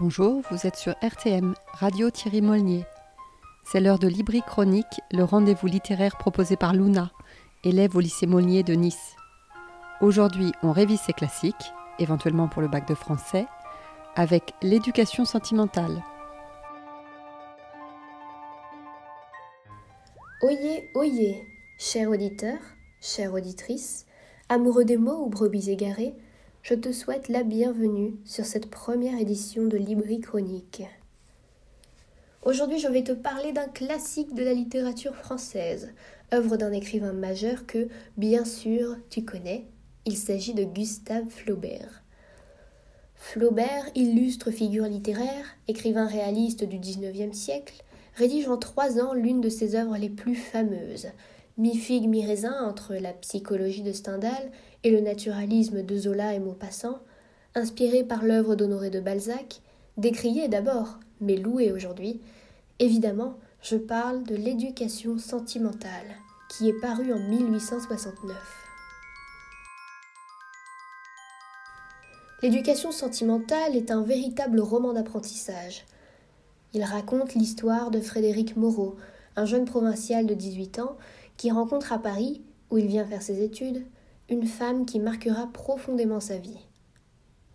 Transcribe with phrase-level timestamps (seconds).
[0.00, 2.86] Bonjour, vous êtes sur RTM, Radio Thierry Molnier.
[3.64, 7.12] C'est l'heure de Libri Chronique, le rendez-vous littéraire proposé par Luna,
[7.64, 9.14] élève au lycée Molnier de Nice.
[10.00, 13.44] Aujourd'hui, on révise ses classiques, éventuellement pour le bac de français,
[14.16, 16.02] avec l'éducation sentimentale.
[20.40, 21.44] Oyez, oyez,
[21.76, 22.56] cher auditeur,
[23.02, 24.06] chère auditrice,
[24.48, 26.14] amoureux des mots ou brebis égarés,
[26.62, 30.82] je te souhaite la bienvenue sur cette première édition de Libri Chronique.
[32.42, 35.92] Aujourd'hui, je vais te parler d'un classique de la littérature française,
[36.32, 37.88] œuvre d'un écrivain majeur que,
[38.18, 39.66] bien sûr, tu connais.
[40.04, 42.02] Il s'agit de Gustave Flaubert.
[43.14, 47.82] Flaubert, illustre figure littéraire, écrivain réaliste du XIXe siècle,
[48.16, 51.08] rédige en trois ans l'une de ses œuvres les plus fameuses,
[51.58, 54.50] mi-figue, mi-raisin entre la psychologie de Stendhal
[54.84, 56.98] et le naturalisme de Zola et Maupassant,
[57.54, 59.60] inspiré par l'œuvre d'Honoré de Balzac,
[59.96, 62.20] décrié d'abord, mais loué aujourd'hui,
[62.78, 66.16] évidemment, je parle de l'éducation sentimentale,
[66.48, 68.36] qui est parue en 1869.
[72.42, 75.84] L'éducation sentimentale est un véritable roman d'apprentissage.
[76.72, 78.96] Il raconte l'histoire de Frédéric Moreau,
[79.36, 80.96] un jeune provincial de 18 ans
[81.36, 83.84] qui rencontre à Paris, où il vient faire ses études,
[84.30, 86.66] une femme qui marquera profondément sa vie.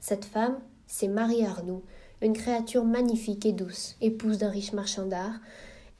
[0.00, 1.82] Cette femme, c'est Marie Arnoux,
[2.20, 5.40] une créature magnifique et douce, épouse d'un riche marchand d'art,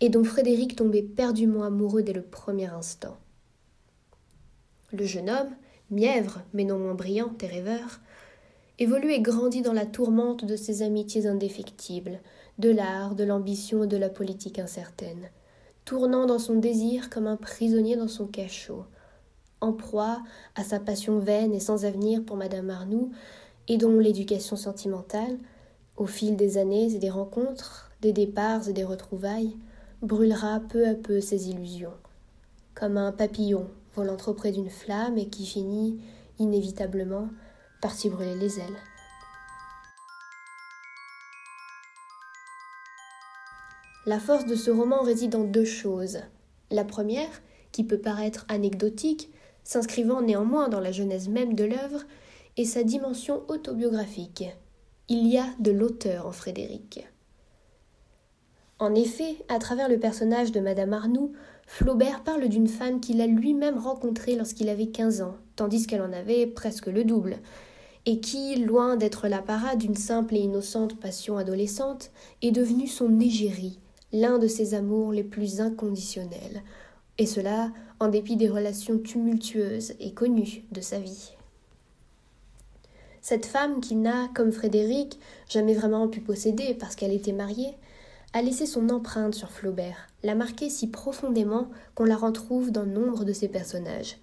[0.00, 3.16] et dont Frédéric tombait perdument amoureux dès le premier instant.
[4.92, 5.54] Le jeune homme,
[5.90, 8.00] mièvre mais non moins brillant et rêveur,
[8.78, 12.20] évolue et grandit dans la tourmente de ses amitiés indéfectibles,
[12.58, 15.30] de l'art, de l'ambition et de la politique incertaine
[15.84, 18.84] tournant dans son désir comme un prisonnier dans son cachot,
[19.64, 20.22] en proie
[20.54, 23.10] à sa passion vaine et sans avenir pour Madame Arnoux,
[23.66, 25.38] et dont l'éducation sentimentale,
[25.96, 29.56] au fil des années et des rencontres, des départs et des retrouvailles,
[30.02, 31.94] brûlera peu à peu ses illusions,
[32.74, 35.98] comme un papillon volant trop près d'une flamme et qui finit,
[36.38, 37.28] inévitablement,
[37.80, 38.82] par s'y brûler les ailes.
[44.04, 46.18] La force de ce roman réside dans deux choses.
[46.70, 47.30] La première,
[47.72, 49.32] qui peut paraître anecdotique,
[49.64, 52.02] s'inscrivant néanmoins dans la genèse même de l'œuvre,
[52.56, 54.44] est sa dimension autobiographique.
[55.08, 57.06] Il y a de l'auteur en Frédéric.
[58.78, 61.32] En effet, à travers le personnage de Madame Arnoux,
[61.66, 66.12] Flaubert parle d'une femme qu'il a lui-même rencontrée lorsqu'il avait 15 ans, tandis qu'elle en
[66.12, 67.38] avait presque le double,
[68.06, 72.10] et qui, loin d'être la parade d'une simple et innocente passion adolescente,
[72.42, 73.78] est devenue son égérie,
[74.12, 76.62] l'un de ses amours les plus inconditionnels,
[77.18, 77.70] et cela
[78.00, 81.32] en dépit des relations tumultueuses et connues de sa vie.
[83.20, 87.74] Cette femme qui n'a, comme Frédéric, jamais vraiment pu posséder parce qu'elle était mariée,
[88.34, 93.24] a laissé son empreinte sur Flaubert, l'a marqué si profondément qu'on la retrouve dans nombre
[93.24, 94.18] de ses personnages.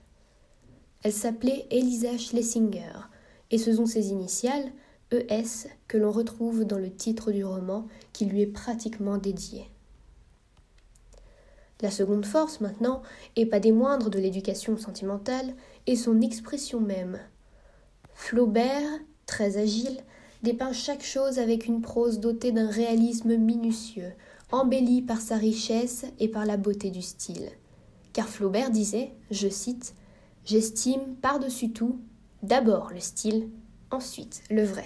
[1.04, 3.08] Elle s'appelait Elisa Schlesinger,
[3.50, 4.72] et ce sont ses initiales,
[5.12, 9.66] ES, que l'on retrouve dans le titre du roman qui lui est pratiquement dédié.
[11.82, 13.02] La seconde force, maintenant,
[13.36, 15.56] et pas des moindres de l'éducation sentimentale,
[15.88, 17.20] est son expression même.
[18.14, 20.02] Flaubert, très agile,
[20.44, 24.14] dépeint chaque chose avec une prose dotée d'un réalisme minutieux,
[24.52, 27.50] embellie par sa richesse et par la beauté du style.
[28.14, 29.96] Car Flaubert disait, je cite,
[30.44, 32.00] J'estime par-dessus tout
[32.42, 33.50] d'abord le style,
[33.92, 34.86] ensuite le vrai.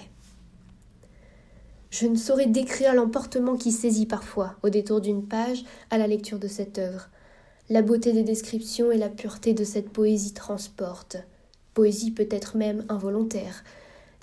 [1.98, 6.38] Je ne saurais décrire l'emportement qui saisit parfois, au détour d'une page, à la lecture
[6.38, 7.08] de cette œuvre.
[7.70, 11.16] La beauté des descriptions et la pureté de cette poésie transportent.
[11.72, 13.64] Poésie peut-être même involontaire.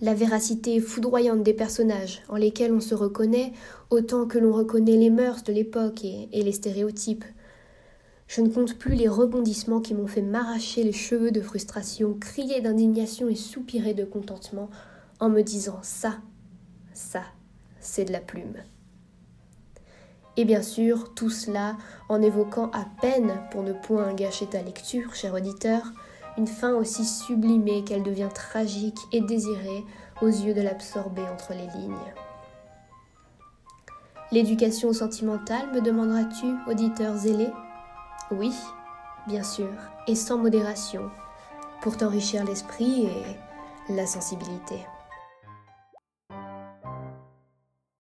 [0.02, 3.54] La véracité foudroyante des personnages, en lesquels on se reconnaît
[3.90, 7.26] autant que l'on reconnaît les mœurs de l'époque et les stéréotypes.
[8.28, 12.62] Je ne compte plus les rebondissements qui m'ont fait m'arracher les cheveux de frustration, crier
[12.62, 14.69] d'indignation et soupirer de contentement
[15.19, 16.19] en me disant ça,
[16.94, 17.24] ça,
[17.83, 18.56] c'est de la plume.
[20.35, 21.77] Et bien sûr, tout cela
[22.09, 25.83] en évoquant à peine, pour ne point gâcher ta lecture, cher auditeur,
[26.38, 29.83] une fin aussi sublimée qu'elle devient tragique et désirée
[30.21, 31.94] aux yeux de l'absorbé entre les lignes.
[34.31, 37.50] L'éducation sentimentale, me demanderas-tu, auditeur zélé
[38.31, 38.51] Oui,
[39.27, 39.69] bien sûr,
[40.07, 41.12] et sans modération,
[41.81, 44.80] pour t'enrichir l'esprit et la sensibilité.